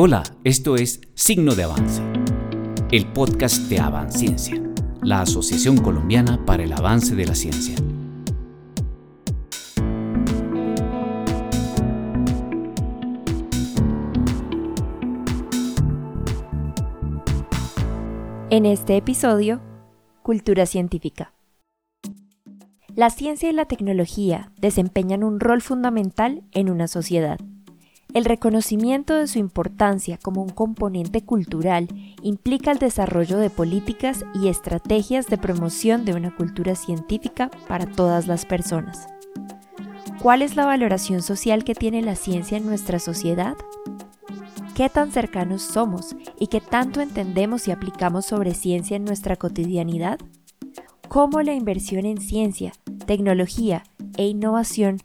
[0.00, 2.00] Hola, esto es Signo de Avance,
[2.92, 4.62] el podcast de Avanciencia,
[5.02, 7.74] la Asociación Colombiana para el Avance de la Ciencia.
[18.50, 19.60] En este episodio,
[20.22, 21.34] Cultura Científica.
[22.94, 27.40] La ciencia y la tecnología desempeñan un rol fundamental en una sociedad.
[28.14, 31.88] El reconocimiento de su importancia como un componente cultural
[32.22, 38.26] implica el desarrollo de políticas y estrategias de promoción de una cultura científica para todas
[38.26, 39.06] las personas.
[40.22, 43.56] ¿Cuál es la valoración social que tiene la ciencia en nuestra sociedad?
[44.74, 50.18] ¿Qué tan cercanos somos y qué tanto entendemos y aplicamos sobre ciencia en nuestra cotidianidad?
[51.08, 52.72] ¿Cómo la inversión en ciencia,
[53.06, 53.84] tecnología
[54.16, 54.98] e innovación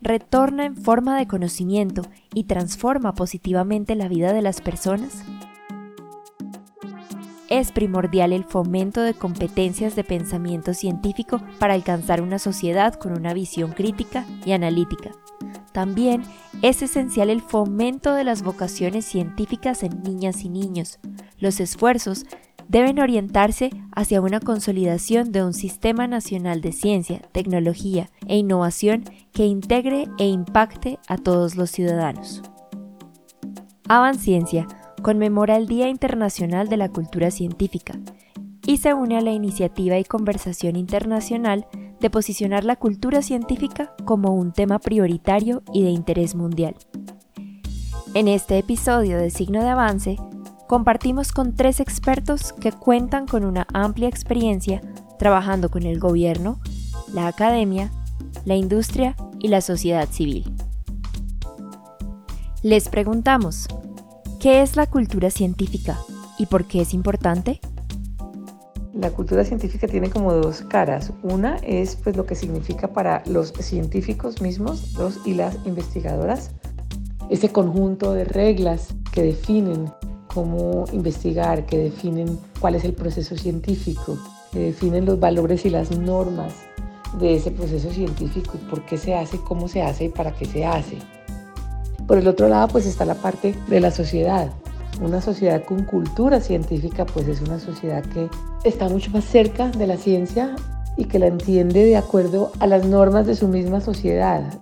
[0.00, 2.02] retorna en forma de conocimiento
[2.34, 5.24] y transforma positivamente la vida de las personas?
[7.48, 13.34] Es primordial el fomento de competencias de pensamiento científico para alcanzar una sociedad con una
[13.34, 15.10] visión crítica y analítica.
[15.72, 16.22] También
[16.62, 21.00] es esencial el fomento de las vocaciones científicas en niñas y niños.
[21.38, 22.24] Los esfuerzos
[22.70, 29.44] deben orientarse hacia una consolidación de un sistema nacional de ciencia, tecnología e innovación que
[29.44, 32.42] integre e impacte a todos los ciudadanos.
[33.88, 34.68] Avanciencia
[35.02, 37.98] conmemora el Día Internacional de la Cultura Científica
[38.64, 41.66] y se une a la iniciativa y conversación internacional
[41.98, 46.76] de posicionar la cultura científica como un tema prioritario y de interés mundial.
[48.14, 50.16] En este episodio de Signo de Avance,
[50.70, 54.80] compartimos con tres expertos que cuentan con una amplia experiencia
[55.18, 56.60] trabajando con el gobierno,
[57.12, 57.90] la academia,
[58.44, 60.54] la industria y la sociedad civil.
[62.62, 63.66] Les preguntamos,
[64.38, 65.98] ¿qué es la cultura científica
[66.38, 67.58] y por qué es importante?
[68.94, 71.12] La cultura científica tiene como dos caras.
[71.24, 76.52] Una es pues lo que significa para los científicos mismos, los y las investigadoras,
[77.28, 79.90] ese conjunto de reglas que definen
[80.32, 84.18] cómo investigar, que definen cuál es el proceso científico,
[84.52, 86.54] que definen los valores y las normas
[87.18, 90.64] de ese proceso científico por qué se hace, cómo se hace y para qué se
[90.64, 90.98] hace.
[92.06, 94.50] Por el otro lado, pues está la parte de la sociedad.
[95.00, 98.28] Una sociedad con cultura científica, pues es una sociedad que
[98.64, 100.54] está mucho más cerca de la ciencia
[100.96, 104.60] y que la entiende de acuerdo a las normas de su misma sociedad.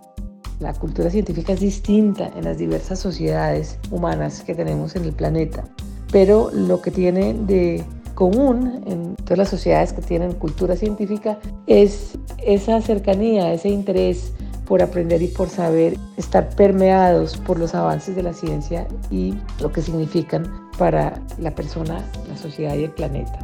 [0.60, 5.64] La cultura científica es distinta en las diversas sociedades humanas que tenemos en el planeta,
[6.10, 12.18] pero lo que tiene de común en todas las sociedades que tienen cultura científica es
[12.38, 14.32] esa cercanía, ese interés
[14.66, 19.70] por aprender y por saber, estar permeados por los avances de la ciencia y lo
[19.70, 23.38] que significan para la persona, la sociedad y el planeta.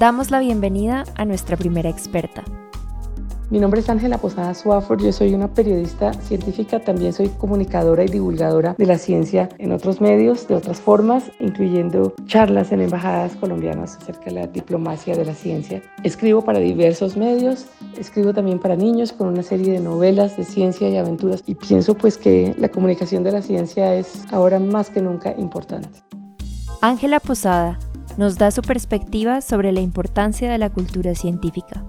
[0.00, 2.42] Damos la bienvenida a nuestra primera experta,
[3.50, 8.08] mi nombre es Ángela Posada Swafford, yo soy una periodista científica, también soy comunicadora y
[8.08, 13.96] divulgadora de la ciencia en otros medios, de otras formas, incluyendo charlas en embajadas colombianas
[13.96, 15.82] acerca de la diplomacia de la ciencia.
[16.02, 17.66] Escribo para diversos medios,
[17.98, 21.94] escribo también para niños con una serie de novelas de ciencia y aventuras y pienso
[21.94, 26.02] pues que la comunicación de la ciencia es ahora más que nunca importante.
[26.80, 27.78] Ángela Posada
[28.16, 31.84] nos da su perspectiva sobre la importancia de la cultura científica.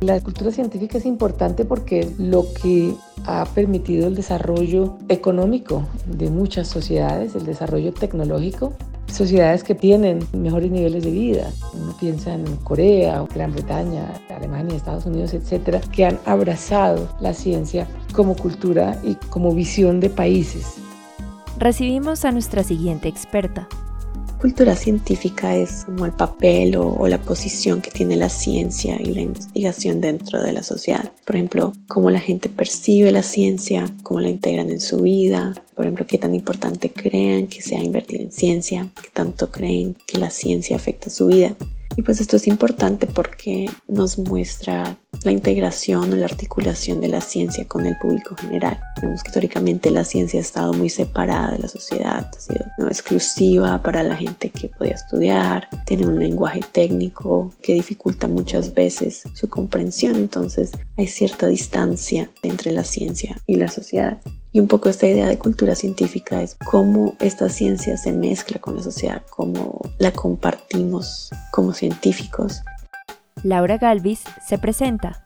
[0.00, 6.68] La cultura científica es importante porque lo que ha permitido el desarrollo económico de muchas
[6.68, 8.74] sociedades, el desarrollo tecnológico,
[9.06, 11.50] sociedades que tienen mejores niveles de vida.
[11.72, 17.86] Uno piensa en Corea, Gran Bretaña, Alemania, Estados Unidos, etcétera, que han abrazado la ciencia
[18.12, 20.74] como cultura y como visión de países.
[21.58, 23.66] Recibimos a nuestra siguiente experta,
[24.38, 29.20] cultura científica es como el papel o, la posición que tiene la ciencia y la
[29.20, 31.12] investigación dentro de la sociedad.
[31.24, 35.54] Por ejemplo, cómo la gente percibe la ciencia, cómo la integran en su vida.
[35.74, 40.18] Por ejemplo, qué tan importante creen que sea invertir en ciencia, qué tanto creen que
[40.18, 41.54] la ciencia afecta su vida.
[41.96, 47.22] Y pues esto es importante porque nos muestra la integración o la articulación de la
[47.22, 48.78] ciencia con el público general.
[49.00, 53.82] Vemos que históricamente la ciencia ha estado muy separada de la sociedad, ha sido exclusiva
[53.82, 59.48] para la gente que podía estudiar, tiene un lenguaje técnico que dificulta muchas veces su
[59.48, 64.20] comprensión, entonces hay cierta distancia entre la ciencia y la sociedad.
[64.56, 68.76] Y un poco esta idea de cultura científica es cómo esta ciencia se mezcla con
[68.76, 72.62] la sociedad, cómo la compartimos como científicos.
[73.42, 75.22] Laura Galvis se presenta.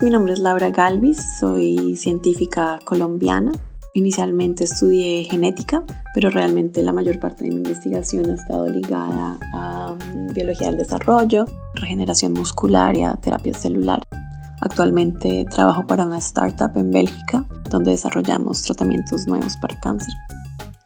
[0.00, 3.50] Mi nombre es Laura Galvis, soy científica colombiana.
[3.92, 5.82] Inicialmente estudié genética,
[6.14, 10.78] pero realmente la mayor parte de mi investigación ha estado ligada a mm, biología del
[10.78, 14.00] desarrollo, regeneración muscular y a terapia celular.
[14.60, 20.14] Actualmente trabajo para una startup en Bélgica donde desarrollamos tratamientos nuevos para cáncer.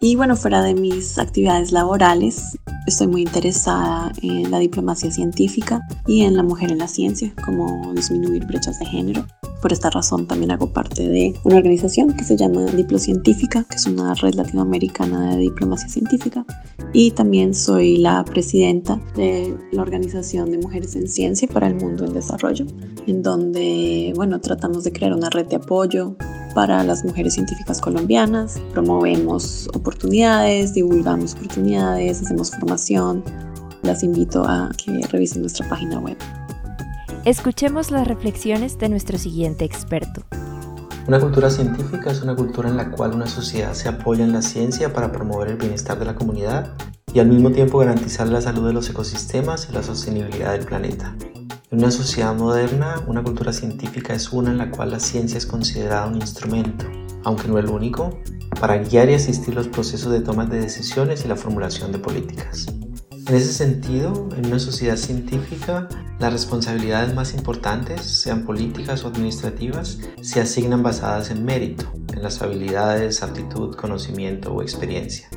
[0.00, 6.22] Y bueno, fuera de mis actividades laborales, estoy muy interesada en la diplomacia científica y
[6.22, 9.26] en la mujer en la ciencia, como disminuir brechas de género.
[9.60, 13.86] Por esta razón también hago parte de una organización que se llama Diplocientífica, que es
[13.86, 16.44] una red latinoamericana de diplomacia científica.
[16.92, 22.04] Y también soy la presidenta de la Organización de Mujeres en Ciencia para el Mundo
[22.04, 22.66] en Desarrollo,
[23.06, 26.16] en donde, bueno, tratamos de crear una red de apoyo
[26.54, 28.60] para las mujeres científicas colombianas.
[28.72, 33.24] Promovemos oportunidades, divulgamos oportunidades, hacemos formación.
[33.82, 36.16] Las invito a que revisen nuestra página web.
[37.28, 40.22] Escuchemos las reflexiones de nuestro siguiente experto.
[41.06, 44.40] Una cultura científica es una cultura en la cual una sociedad se apoya en la
[44.40, 46.72] ciencia para promover el bienestar de la comunidad
[47.12, 51.14] y al mismo tiempo garantizar la salud de los ecosistemas y la sostenibilidad del planeta.
[51.70, 55.44] En una sociedad moderna, una cultura científica es una en la cual la ciencia es
[55.44, 56.86] considerada un instrumento,
[57.24, 58.18] aunque no el único,
[58.58, 62.68] para guiar y asistir los procesos de toma de decisiones y la formulación de políticas.
[63.26, 65.86] En ese sentido, en una sociedad científica,
[66.18, 72.42] las responsabilidades más importantes, sean políticas o administrativas, se asignan basadas en mérito, en las
[72.42, 75.28] habilidades, aptitud, conocimiento o experiencia.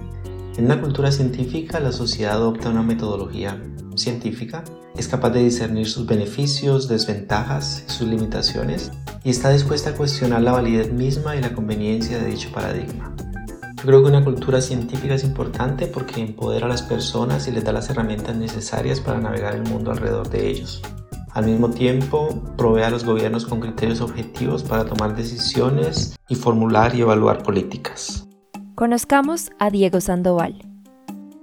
[0.57, 3.61] En una cultura científica, la sociedad adopta una metodología
[3.95, 4.63] científica,
[4.97, 8.91] es capaz de discernir sus beneficios, desventajas y sus limitaciones
[9.23, 13.15] y está dispuesta a cuestionar la validez misma y la conveniencia de dicho paradigma.
[13.81, 17.63] Yo creo que una cultura científica es importante porque empodera a las personas y les
[17.63, 20.83] da las herramientas necesarias para navegar el mundo alrededor de ellos.
[21.31, 26.95] Al mismo tiempo, provee a los gobiernos con criterios objetivos para tomar decisiones y formular
[26.95, 28.27] y evaluar políticas.
[28.75, 30.63] Conozcamos a Diego Sandoval.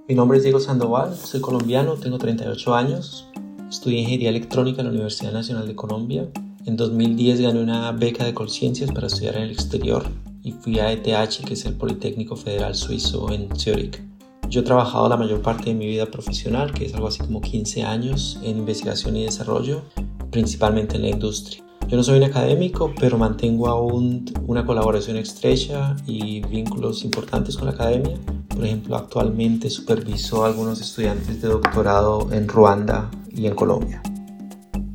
[0.07, 3.27] Mi nombre es Diego Sandoval, soy colombiano, tengo 38 años,
[3.69, 6.29] estudié ingeniería electrónica en la Universidad Nacional de Colombia.
[6.65, 10.05] En 2010 gané una beca de Colciencias para estudiar en el exterior
[10.43, 14.01] y fui a ETH, que es el Politécnico Federal Suizo en Zurich.
[14.49, 17.39] Yo he trabajado la mayor parte de mi vida profesional, que es algo así como
[17.41, 19.83] 15 años, en investigación y desarrollo,
[20.31, 21.63] principalmente en la industria.
[21.87, 27.65] Yo no soy un académico, pero mantengo aún una colaboración estrecha y vínculos importantes con
[27.65, 28.15] la academia.
[28.47, 34.01] Por ejemplo, actualmente superviso a algunos estudiantes de doctorado en Ruanda y en Colombia.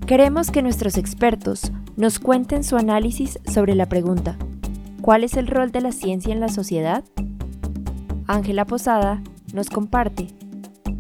[0.07, 4.37] Queremos que nuestros expertos nos cuenten su análisis sobre la pregunta
[5.05, 7.05] ¿Cuál es el rol de la ciencia en la sociedad?
[8.27, 9.23] Ángela Posada
[9.53, 10.29] nos comparte.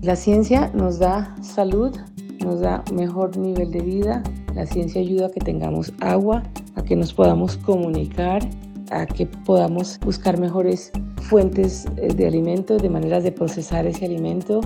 [0.02, 1.96] La ciencia nos da salud,
[2.44, 4.22] nos da mejor nivel de vida.
[4.54, 6.42] La ciencia ayuda a que tengamos agua,
[6.74, 8.46] a que nos podamos comunicar,
[8.90, 10.92] a que podamos buscar mejores
[11.22, 14.60] fuentes eh, de alimento, de maneras de procesar ese alimento.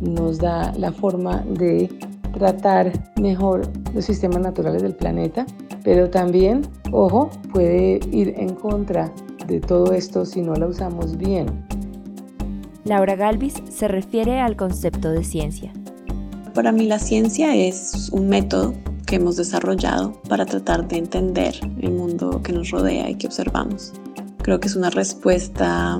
[0.00, 1.90] Nos da la forma de
[2.32, 5.44] tratar mejor los sistemas naturales del planeta
[5.88, 9.10] pero también, ojo, puede ir en contra
[9.46, 11.46] de todo esto si no la usamos bien.
[12.84, 15.72] Laura Galvis se refiere al concepto de ciencia.
[16.52, 18.74] Para mí la ciencia es un método
[19.06, 23.94] que hemos desarrollado para tratar de entender el mundo que nos rodea y que observamos.
[24.42, 25.98] Creo que es una respuesta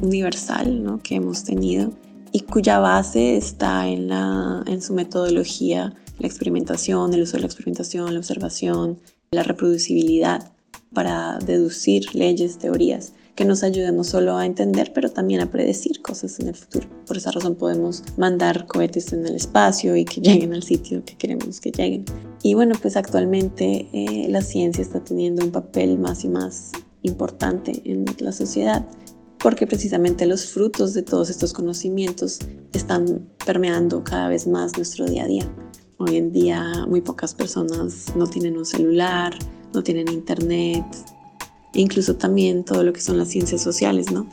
[0.00, 0.96] universal ¿no?
[1.02, 1.92] que hemos tenido
[2.32, 7.46] y cuya base está en, la, en su metodología, la experimentación, el uso de la
[7.46, 8.98] experimentación, la observación,
[9.30, 10.52] la reproducibilidad
[10.92, 16.00] para deducir leyes, teorías que nos ayuden no solo a entender, pero también a predecir
[16.00, 16.88] cosas en el futuro.
[17.06, 21.16] Por esa razón podemos mandar cohetes en el espacio y que lleguen al sitio que
[21.16, 22.06] queremos que lleguen.
[22.42, 27.82] Y bueno, pues actualmente eh, la ciencia está teniendo un papel más y más importante
[27.84, 28.84] en la sociedad
[29.38, 32.40] porque precisamente los frutos de todos estos conocimientos
[32.72, 35.65] están permeando cada vez más nuestro día a día.
[35.98, 39.34] Hoy en día muy pocas personas no tienen un celular,
[39.72, 40.84] no tienen internet,
[41.72, 44.26] incluso también todo lo que son las ciencias sociales, ¿no?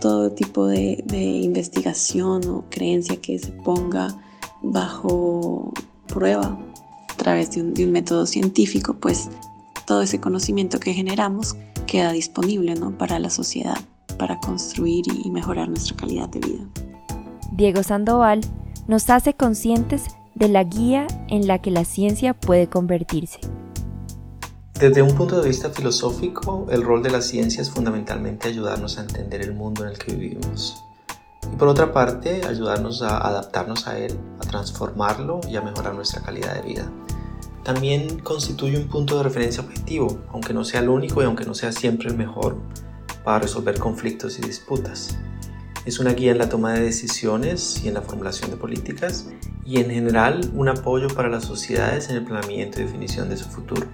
[0.00, 4.08] Todo tipo de, investigación o creencia que se ponga
[4.62, 5.72] bajo
[6.08, 6.58] prueba
[7.08, 9.28] a través de un, de un, método científico, pues
[9.86, 12.96] todo ese conocimiento que generamos queda disponible ¿no?
[12.96, 13.78] para la sociedad,
[14.18, 16.64] para construir y mejorar nuestra calidad de vida.
[17.52, 18.40] Diego Sandoval
[18.86, 20.04] nos hace conscientes
[20.38, 23.40] de la guía en la que la ciencia puede convertirse.
[24.78, 29.00] Desde un punto de vista filosófico, el rol de la ciencia es fundamentalmente ayudarnos a
[29.00, 30.80] entender el mundo en el que vivimos.
[31.52, 36.22] Y por otra parte, ayudarnos a adaptarnos a él, a transformarlo y a mejorar nuestra
[36.22, 36.88] calidad de vida.
[37.64, 41.54] También constituye un punto de referencia objetivo, aunque no sea el único y aunque no
[41.54, 42.56] sea siempre el mejor,
[43.24, 45.18] para resolver conflictos y disputas.
[45.84, 49.28] Es una guía en la toma de decisiones y en la formulación de políticas
[49.64, 53.48] y en general un apoyo para las sociedades en el planeamiento y definición de su
[53.48, 53.86] futuro.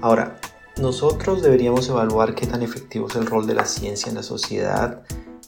[0.00, 0.38] Ahora,
[0.80, 5.02] nosotros deberíamos evaluar qué tan efectivo es el rol de la ciencia en la sociedad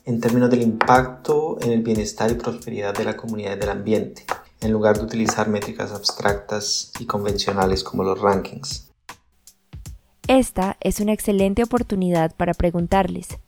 [0.05, 4.25] en términos del impacto en el bienestar y prosperidad de la comunidad y del ambiente,
[4.61, 8.91] en lugar de utilizar métricas abstractas y convencionales como los rankings.
[10.27, 13.39] Esta es una excelente oportunidad para preguntarles,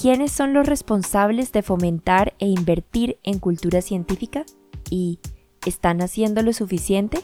[0.00, 4.44] ¿quiénes son los responsables de fomentar e invertir en cultura científica?
[4.90, 5.20] ¿Y
[5.64, 7.20] están haciendo lo suficiente?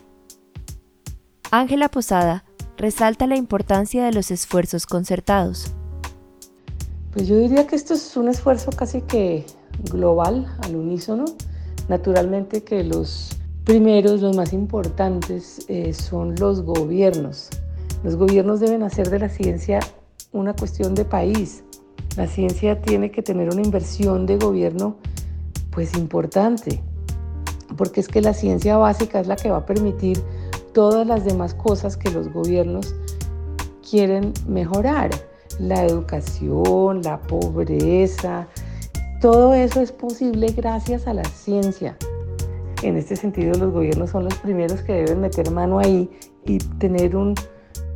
[1.51, 2.45] Ángela Posada
[2.79, 5.71] resalta la importancia de los esfuerzos concertados.
[7.13, 9.45] Pues yo diría que esto es un esfuerzo casi que
[9.91, 11.27] global, al unísono.
[11.89, 17.51] Naturalmente que los primeros, los más importantes, eh, son los gobiernos.
[18.03, 19.79] Los gobiernos deben hacer de la ciencia
[20.33, 21.65] una cuestión de país.
[22.17, 24.97] La ciencia tiene que tener una inversión de gobierno
[25.71, 26.83] pues importante,
[27.77, 30.23] porque es que la ciencia básica es la que va a permitir
[30.75, 32.95] todas las demás cosas que los gobiernos
[33.89, 35.11] quieren mejorar
[35.59, 38.47] la educación, la pobreza,
[39.21, 41.97] todo eso es posible gracias a la ciencia.
[42.83, 46.11] En este sentido, los gobiernos son los primeros que deben meter mano ahí
[46.45, 47.35] y tener un,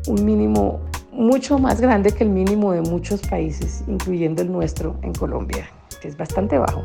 [0.07, 0.81] un mínimo
[1.17, 5.69] mucho más grande que el mínimo de muchos países, incluyendo el nuestro en Colombia,
[6.01, 6.83] que es bastante bajo.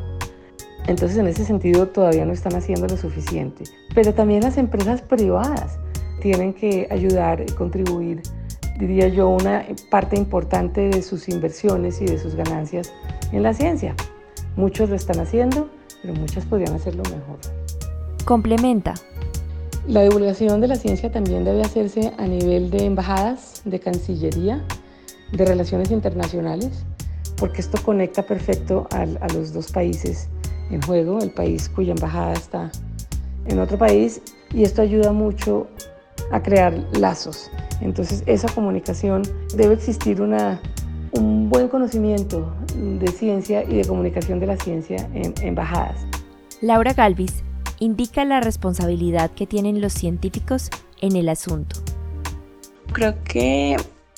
[0.88, 3.66] Entonces, en ese sentido, todavía no están haciendo lo suficiente.
[3.94, 5.78] Pero también las empresas privadas
[6.22, 8.24] tienen que ayudar y contribuir
[8.82, 12.92] diría yo, una parte importante de sus inversiones y de sus ganancias
[13.32, 13.96] en la ciencia.
[14.56, 15.70] Muchos lo están haciendo,
[16.02, 17.40] pero muchas podrían hacerlo mejor.
[18.26, 18.96] Complementa.
[19.88, 24.64] La divulgación de la ciencia también debe hacerse a nivel de embajadas, de cancillería,
[25.32, 26.86] de relaciones internacionales,
[27.38, 30.30] porque esto conecta perfecto a, los dos países
[30.70, 32.72] en juego, el país cuya embajada está
[33.48, 34.22] en otro país,
[34.54, 35.68] y esto ayuda mucho
[36.32, 37.50] a crear lazos.
[37.82, 39.24] Entonces esa comunicación
[39.56, 40.62] debe existir una,
[41.14, 46.06] un buen conocimiento de ciencia y de comunicación de la ciencia en embajadas.
[46.62, 47.44] Laura Galvis
[47.82, 50.70] indica la responsabilidad que tienen los científicos
[51.02, 51.82] en el asunto.
[52.94, 53.76] Creo que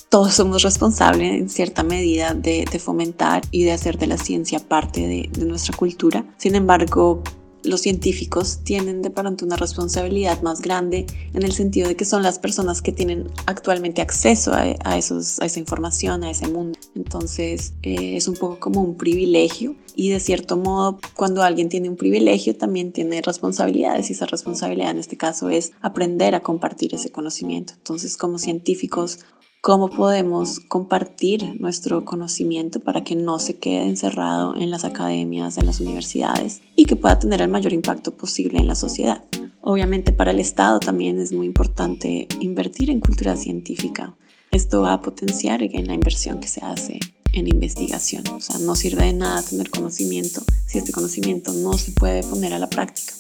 [0.10, 5.08] todos somos responsables en cierta medida de, fomentar y de hacer de la ciencia parte
[5.08, 6.26] de, nuestra cultura.
[6.38, 7.24] Sin embargo,
[7.64, 12.24] los científicos tienen de pronto una responsabilidad más grande en el sentido de que son
[12.24, 16.78] las personas que tienen actualmente acceso a, esa información, a ese mundo.
[16.96, 21.90] Entonces eh, es un poco como un privilegio y de cierto modo cuando alguien tiene
[21.90, 26.94] un privilegio también tiene responsabilidades y esa responsabilidad en este caso es aprender a compartir
[26.96, 27.74] ese conocimiento.
[27.78, 29.20] Entonces como científicos
[29.64, 35.66] cómo podemos compartir nuestro conocimiento para que no se quede encerrado en las academias, en
[35.66, 39.24] las universidades y que pueda tener el mayor impacto posible en la sociedad.
[39.62, 44.14] Obviamente para el Estado también es muy importante invertir en cultura científica.
[44.52, 47.00] Esto va a potenciar la inversión que se hace
[47.32, 48.28] en investigación.
[48.36, 52.52] O sea, no sirve de nada tener conocimiento si este conocimiento no se puede poner
[52.52, 53.14] a la práctica.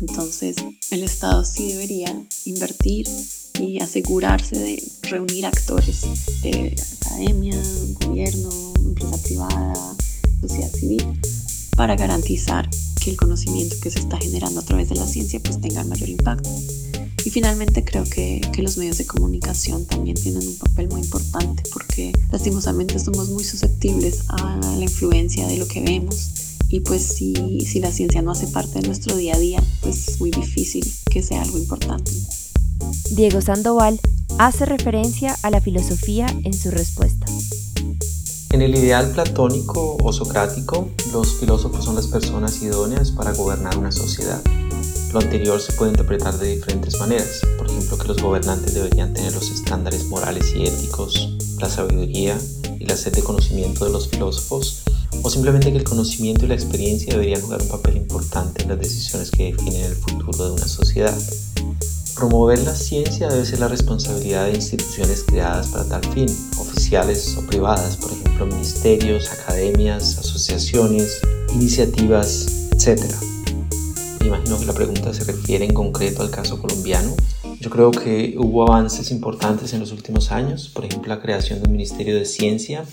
[0.00, 0.56] Entonces,
[0.90, 3.06] el Estado sí debería invertir
[3.58, 6.02] y asegurarse de reunir actores
[6.42, 7.56] de academia,
[8.04, 9.96] gobierno, empresa privada,
[10.40, 11.04] sociedad civil,
[11.76, 12.68] para garantizar
[13.02, 16.08] que el conocimiento que se está generando a través de la ciencia pues tenga mayor
[16.08, 16.50] impacto.
[17.24, 21.62] Y finalmente creo que, que, los medios de comunicación también tienen un papel muy importante
[21.70, 26.30] porque lastimosamente somos muy susceptibles a la influencia de lo que vemos
[26.70, 27.34] y pues si,
[27.66, 30.90] si la ciencia no hace parte de nuestro día a día pues es muy difícil
[31.10, 32.12] que sea algo importante.
[33.10, 34.00] Diego Sandoval
[34.38, 37.26] hace referencia a la filosofía en su respuesta.
[38.50, 43.92] En el ideal platónico o socrático, los filósofos son las personas idóneas para gobernar una
[43.92, 44.42] sociedad.
[45.12, 49.32] Lo anterior se puede interpretar de diferentes maneras, por ejemplo que los gobernantes deberían tener
[49.32, 52.38] los estándares morales y éticos, la sabiduría
[52.78, 54.82] y la sed de conocimiento de los filósofos,
[55.22, 58.78] o simplemente que el conocimiento y la experiencia deberían jugar un papel importante en las
[58.78, 61.16] decisiones que definen el futuro de una sociedad.
[62.20, 66.26] Promover la ciencia debe ser la responsabilidad de instituciones creadas para tal fin,
[66.58, 71.18] oficiales o privadas, por ejemplo, ministerios, academias, asociaciones,
[71.54, 73.10] iniciativas, etc.
[74.22, 77.16] Imagino que la pregunta se refiere en concreto al caso colombiano.
[77.58, 81.68] Yo creo que hubo avances importantes en los últimos años, por ejemplo, la creación de
[81.68, 82.84] un Ministerio de Ciencia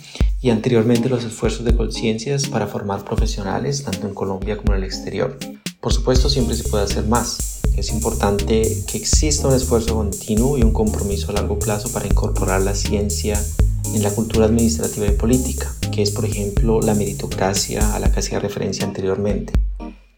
[0.42, 4.86] y anteriormente los esfuerzos de conciencias para formar profesionales tanto en Colombia como en el
[4.86, 5.38] exterior.
[5.82, 10.64] Por supuesto, siempre se puede hacer más, es importante que exista un esfuerzo continuo y
[10.64, 13.40] un compromiso a largo plazo para incorporar la ciencia
[13.94, 18.20] en la cultura administrativa y política, que es por ejemplo la meritocracia a la que
[18.20, 19.54] hacía referencia anteriormente.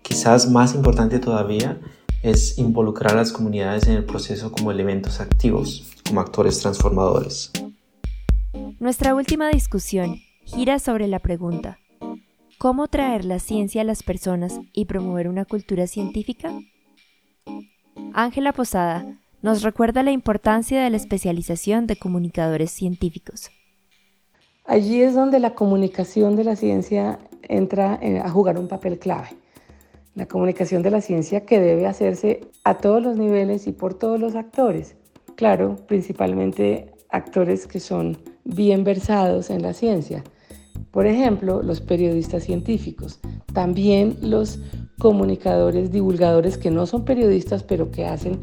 [0.01, 1.81] Quizás más importante todavía
[2.23, 7.51] es involucrar a las comunidades en el proceso como elementos activos, como actores transformadores.
[8.79, 11.77] Nuestra última discusión gira sobre la pregunta,
[12.57, 16.53] ¿cómo traer la ciencia a las personas y promover una cultura científica?
[18.13, 19.05] Ángela Posada
[19.41, 23.49] nos recuerda la importancia de la especialización de comunicadores científicos.
[24.65, 29.29] Allí es donde la comunicación de la ciencia entra eh, a jugar un papel clave.
[30.15, 34.19] La comunicación de la ciencia que debe hacerse a todos los niveles y por todos
[34.19, 34.95] los actores.
[35.35, 40.23] Claro, principalmente actores que son bien versados en la ciencia.
[40.91, 43.19] Por ejemplo, los periodistas científicos,
[43.53, 44.59] también los
[44.99, 48.37] comunicadores, divulgadores que no son periodistas, pero que hacen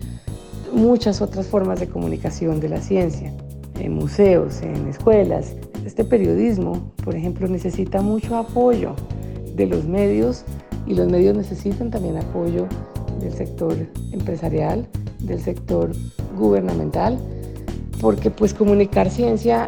[0.73, 3.33] muchas otras formas de comunicación de la ciencia,
[3.79, 5.55] en museos, en escuelas.
[5.85, 8.95] Este periodismo, por ejemplo, necesita mucho apoyo
[9.55, 10.45] de los medios
[10.87, 12.67] y los medios necesitan también apoyo
[13.21, 13.75] del sector
[14.13, 14.87] empresarial,
[15.21, 15.93] del sector
[16.37, 17.19] gubernamental,
[18.01, 19.67] porque pues comunicar ciencia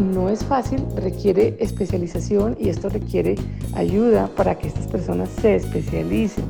[0.00, 3.36] no es fácil, requiere especialización y esto requiere
[3.74, 6.44] ayuda para que estas personas se especialicen.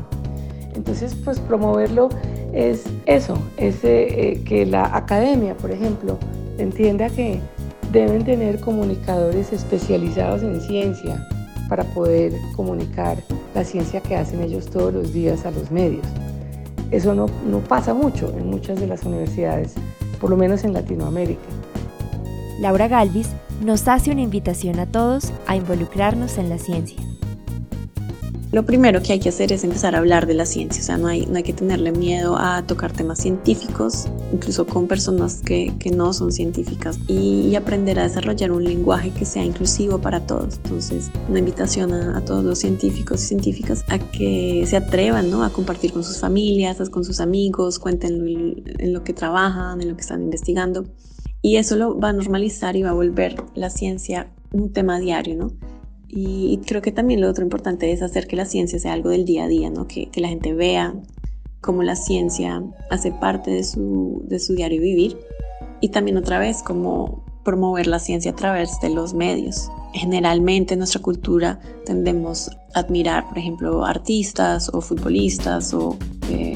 [0.74, 2.08] Entonces, pues promoverlo
[2.52, 6.18] es eso, es eh, que la academia, por ejemplo,
[6.58, 7.40] entienda que
[7.92, 11.26] deben tener comunicadores especializados en ciencia
[11.68, 13.18] para poder comunicar
[13.54, 16.06] la ciencia que hacen ellos todos los días a los medios.
[16.90, 19.74] Eso no, no pasa mucho en muchas de las universidades,
[20.20, 21.59] por lo menos en Latinoamérica.
[22.60, 23.28] Laura Galvis
[23.64, 26.98] nos hace una invitación a todos a involucrarnos en la ciencia.
[28.52, 30.98] Lo primero que hay que hacer es empezar a hablar de la ciencia, o sea,
[30.98, 35.72] no hay, no hay que tenerle miedo a tocar temas científicos, incluso con personas que,
[35.94, 40.56] no son científicas, y, aprender a desarrollar un lenguaje que sea inclusivo para todos.
[40.64, 45.44] Entonces, una invitación a, todos los científicos y científicas a que se atrevan ¿no?
[45.44, 49.94] a compartir con sus familias, con sus amigos, cuenten en lo que trabajan, en lo
[49.94, 50.84] que están investigando.
[51.42, 55.36] Y eso lo va a normalizar y va a volver la ciencia un tema diario,
[55.36, 55.52] ¿no?
[56.08, 59.24] Y creo que también lo otro importante es hacer que la ciencia sea algo del
[59.24, 59.86] día a día, ¿no?
[59.86, 60.92] que, la gente vea
[61.60, 65.18] cómo la ciencia hace parte de su, de su diario vivir
[65.80, 69.70] y también otra vez cómo promover la ciencia a través de los medios.
[69.92, 75.96] Generalmente en nuestra cultura tendemos a admirar, por ejemplo, artistas o futbolistas o,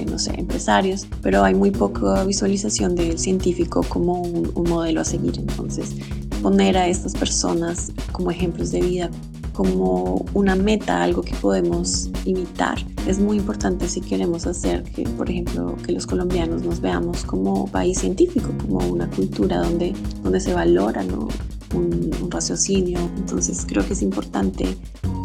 [0.08, 5.04] no sé, empresarios, pero hay muy poca visualización del científico como un, un modelo a
[5.04, 5.38] seguir.
[5.38, 5.94] Entonces,
[6.42, 9.10] poner a estas personas como ejemplos de vida
[9.54, 12.78] como una meta, algo que podemos imitar.
[13.06, 17.66] Es muy importante si queremos hacer que, por ejemplo, que los colombianos nos veamos como
[17.68, 21.28] país científico, como una cultura donde, donde se valora ¿no?
[21.74, 22.98] un, raciocinio.
[23.16, 24.76] Entonces creo que es importante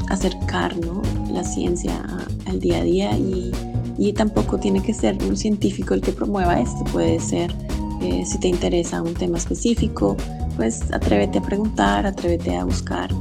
[0.09, 1.01] acercar ¿no?
[1.33, 1.99] la ciencia
[2.45, 3.51] al día a día y,
[3.99, 7.53] y tampoco tiene que ser un científico el que promueva esto, puede ser
[8.01, 10.17] eh, si te interesa un tema específico,
[10.55, 13.11] pues atrévete a preguntar, atrévete a buscar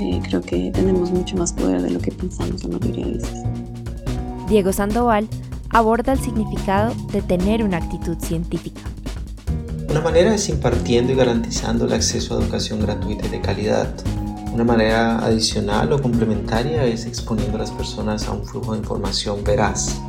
[0.00, 3.42] eh, creo que tenemos mucho más poder de lo que pensamos la mayoría de veces.
[4.48, 5.28] Diego Sandoval
[5.70, 8.80] aborda el significado de tener una actitud científica.
[9.90, 13.92] Una manera es impartiendo y garantizando el acceso a educación gratuita y de calidad.
[14.58, 19.44] Una manera adicional o complementaria es exponiendo a las personas a un flujo de información
[19.44, 20.00] veraz.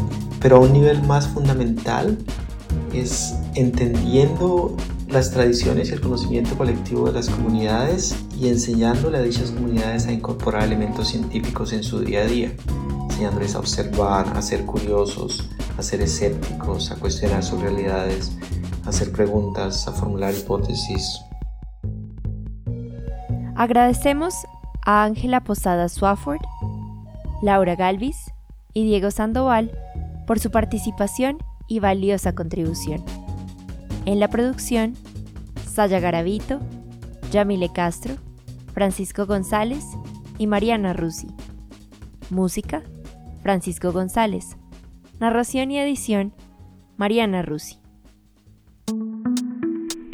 [0.42, 2.18] Pero a un nivel más fundamental
[2.92, 4.76] es entendiendo
[5.08, 10.14] las tradiciones y el conocimiento colectivo de las comunidades y enseñándole a dichas comunidades a
[10.14, 12.52] incorporar elementos científicos en su día a día,
[13.04, 18.32] enseñándoles a observar, a ser curiosos, a ser escépticos, a cuestionar sus realidades,
[18.84, 21.20] a hacer preguntas, a formular hipótesis.
[23.60, 24.48] Agradecemos
[24.86, 26.40] a Ángela Posada Swafford,
[27.42, 28.32] Laura Galvis
[28.74, 29.70] y Diego Sandoval
[30.26, 33.04] por su participación y valiosa contribución.
[34.06, 34.94] En la producción,
[35.70, 36.62] Saya Garavito,
[37.34, 38.16] Yamile Castro,
[38.74, 39.84] Francisco González
[40.38, 41.28] y Mariana Rusi.
[42.30, 42.82] Música,
[43.44, 44.56] Francisco González.
[45.20, 46.32] Narración y edición,
[46.96, 47.76] Mariana Rusi.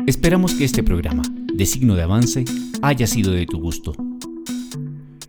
[0.08, 1.22] Esperamos que este programa,
[1.54, 2.44] de signo de avance,
[2.88, 3.94] haya sido de tu gusto.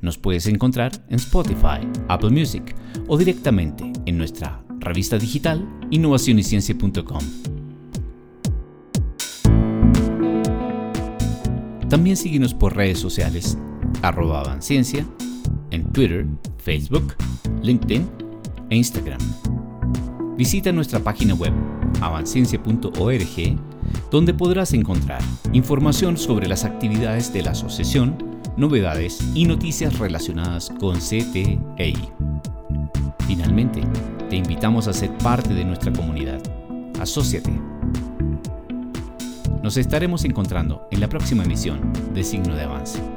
[0.02, 2.76] Nos puedes encontrar en Spotify, Apple Music
[3.08, 7.22] o directamente en nuestra revista digital innovacionyciencia.com.
[11.88, 13.56] También síguenos por redes sociales,
[14.02, 15.06] arroba Avanciencia,
[15.70, 16.26] en Twitter,
[16.58, 17.14] Facebook,
[17.62, 18.06] LinkedIn
[18.68, 19.20] e Instagram.
[20.36, 21.54] Visita nuestra página web
[22.02, 23.75] avanciencia.org
[24.10, 25.22] donde podrás encontrar
[25.52, 31.96] información sobre las actividades de la asociación novedades y noticias relacionadas con CTEI.
[33.26, 33.82] Finalmente,
[34.28, 36.40] te invitamos a ser parte de nuestra comunidad.
[37.00, 37.52] Asociate.
[39.62, 43.15] Nos estaremos encontrando en la próxima emisión de Signo de Avance.